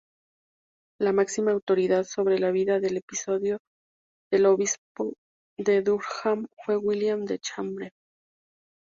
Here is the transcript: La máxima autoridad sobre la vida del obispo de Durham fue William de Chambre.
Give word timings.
La 0.99 1.13
máxima 1.13 1.51
autoridad 1.51 2.05
sobre 2.05 2.39
la 2.39 2.49
vida 2.49 2.79
del 2.79 3.03
obispo 4.47 5.13
de 5.59 5.81
Durham 5.83 6.47
fue 6.65 6.75
William 6.77 7.23
de 7.25 7.37
Chambre. 7.37 7.91